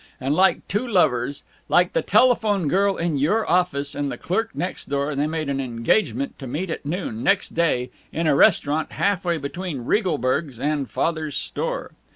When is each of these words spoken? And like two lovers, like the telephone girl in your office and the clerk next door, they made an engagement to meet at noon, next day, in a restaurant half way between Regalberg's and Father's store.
And 0.19 0.33
like 0.33 0.67
two 0.67 0.87
lovers, 0.87 1.43
like 1.69 1.93
the 1.93 2.01
telephone 2.01 2.67
girl 2.67 2.97
in 2.97 3.19
your 3.19 3.47
office 3.47 3.93
and 3.93 4.11
the 4.11 4.17
clerk 4.17 4.49
next 4.55 4.85
door, 4.89 5.13
they 5.13 5.27
made 5.27 5.47
an 5.47 5.61
engagement 5.61 6.39
to 6.39 6.47
meet 6.47 6.71
at 6.71 6.83
noon, 6.87 7.21
next 7.21 7.49
day, 7.49 7.91
in 8.11 8.25
a 8.25 8.33
restaurant 8.33 8.93
half 8.93 9.23
way 9.23 9.37
between 9.37 9.85
Regalberg's 9.85 10.59
and 10.59 10.89
Father's 10.89 11.35
store. 11.35 11.91